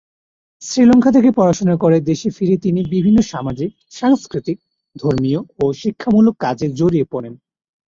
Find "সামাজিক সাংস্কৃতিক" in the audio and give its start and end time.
3.31-4.57